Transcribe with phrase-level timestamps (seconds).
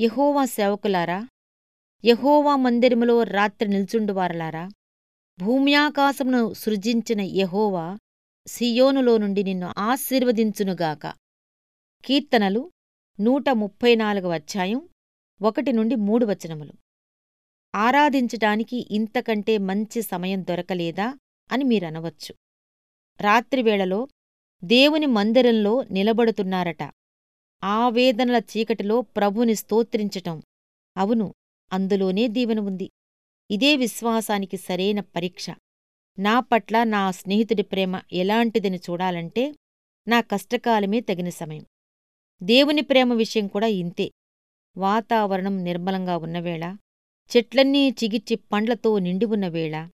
[0.00, 1.28] యహోవా సేవకులారా
[2.04, 4.68] యహోవా మందిరములో రాత్రి నిల్చుండువారలారా
[5.40, 7.98] భూమ్యాకాశమును సృజించిన యహోవా
[8.46, 11.12] సియోనులో నుండి నిన్ను ఆశీర్వదించునుగాక.
[12.04, 12.70] కీర్తనలు
[13.20, 14.88] నూట ముప్పై నాలుగవ అధ్యాయం
[15.42, 16.72] ఒకటి నుండి మూడు వచనములు.
[17.74, 21.18] ఆరాధించటానికి ఇంతకంటే మంచి సమయం దొరకలేదా
[21.52, 22.34] అని మీరనవచ్చు.
[23.20, 24.08] రాత్రివేళలో
[24.64, 26.82] దేవుని మందిరంలో నిలబడుతున్నారట.
[27.64, 30.42] ఆవేదనల చీకటిలో ప్రభుని స్తోత్రించటం.
[30.96, 31.34] అవును
[31.72, 32.90] అందులోనే దీవెన ఉంది.
[33.50, 35.50] ఇదే విశ్వాసానికి సరైన పరీక్ష.
[36.18, 39.54] నా పట్ల నా స్నేహితుడి ప్రేమ ఎలాంటిదని చూడాలంటే
[40.08, 41.64] నా కష్టకాలమే తగిన సమయం.
[42.42, 44.10] దేవుని ప్రేమ విషయం కూడా ఇంతే.
[44.76, 46.76] వాతావరణం నిర్మలంగా ఉన్నవేళ
[47.30, 49.88] చెట్లన్నీ చిగిచ్చి పండ్లతో నిండి ఉన్నవేళ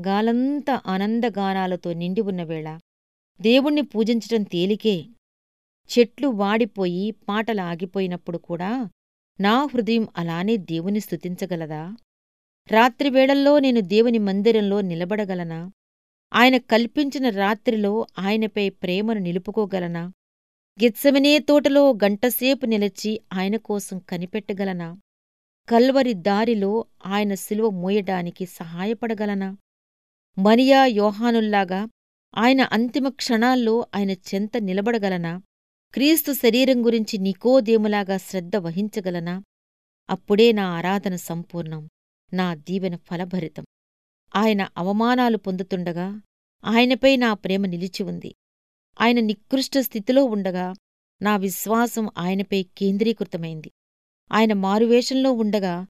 [0.00, 2.80] గాలంతా ఆనందగానాలతో నిండి ఉన్నవేళ
[3.40, 5.04] దేవుణ్ణి పూజించటం తేలికే
[5.90, 8.88] చెట్లు వాడిపోయి పాటలు ఆగిపోయినప్పుడు కూడా
[9.40, 11.96] నా హృదయం అలానే దేవుని స్తుతించగలదా?
[12.70, 15.70] రాత్రివేళల్లో నేను దేవుని మందిరంలో నిలబడగలనా?
[16.34, 20.12] ఆయన కల్పించిన రాత్రిలో ఆయనపై ప్రేమను నిలుపుకోగలనా?
[20.82, 24.98] గిత్సమినే తోటలో గంటసేపు నిలిచి ఆయన కోసం కనిపెట్టగలనా?
[25.68, 29.56] కల్వరి దారిలో ఆయన సిలువ మోయడానికి సహాయపడగలనా?
[30.38, 31.88] మరియా యోహానుల్లాగా
[32.36, 35.42] ఆయన అంతిమ క్షణాల్లో ఆయన చెంత నిలబడగలనా?
[35.94, 39.42] క్రీస్తు శరీరం గురించి నికోదేములాగా శ్రద్ధ వహించగలనా?
[40.10, 41.88] అప్పుడే నా ఆరాధన సంపూర్ణం
[42.32, 43.64] నా దీవెన ఫలభరితం.
[44.36, 46.22] ఆయన అవమానాలు పొందుతుండగా
[46.64, 48.34] ఆయనపై నా ప్రేమ నిలిచి ఉంది.
[49.00, 50.74] ఆయన నికృష్ట స్థితిలో ఉండగా
[51.22, 53.70] నా విశ్వాసం ఆయనపై కేంద్రీకృతమైంది.
[54.32, 55.86] ఆయన మారువేషంలో ఉండగా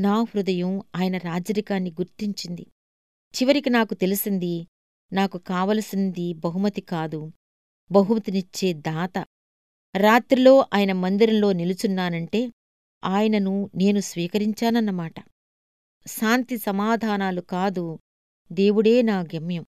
[0.00, 2.66] నా హృదయం ఆయన రాజరికాన్ని గుర్తించింది.
[3.34, 4.66] చివరికి నాకు తెలిసింది
[5.12, 7.32] నాకు కావలసింది బహుమతి కాదు
[7.92, 9.24] బహుమతినిచ్చే దాత.
[9.96, 12.52] రాత్రిలో ఆయన మందిరంలో నిలుచున్నానంటే
[13.04, 15.14] ఆయనను నేను స్వీకరించానన్నమాట.
[16.06, 17.98] శాంతి సమాధానాలు కాదు
[18.52, 19.64] దేవుడే నా గమ్యం.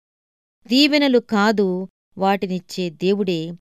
[0.67, 3.53] దీవెనలు కాదు వాటినిచ్చే దేవుడే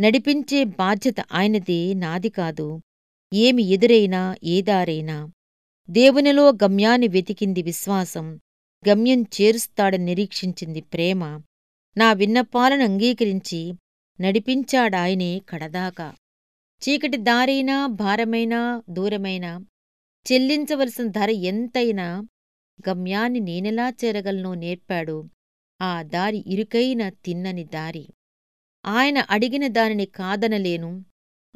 [0.00, 2.80] నడిపించే బాధ్యత ఆయనదే నాది కాదు.
[3.34, 5.30] ఏమి ఎదురైనా ఏదారైనా.
[5.90, 8.40] దేవునిలో గమ్యాన్ని వెతికింది విశ్వాసం
[8.88, 11.42] గమ్యం చేరుస్తాడని నిరీక్షించింది ప్రేమ.
[11.96, 13.74] నా విన్నపాలను అంగీకరించి
[14.20, 16.14] నడిపించాడాయనే కడదాకా.
[16.82, 19.64] చీకటి దారైనా భారమైనా దూరమైనా
[20.32, 22.24] చెల్లించవలసిన ధర ఎంతైనా
[22.88, 25.28] గమ్యాన్ని నేనెలా చేరగలనో నేర్పాడు
[25.80, 28.08] ఆ దారి ఇరుకైన తిన్నని దారి.
[28.86, 31.04] ఆయన అడిగిన దానిని కాదనలేను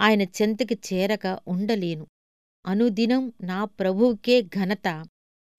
[0.01, 2.07] ఆయన చెంతకి చేరక ఉండలేను.
[2.67, 5.05] అనుదినం నా ప్రభువుకే ఘనత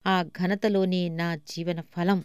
[0.06, 2.24] ఆ ఘనతలోనే నా జీవన ఫలం.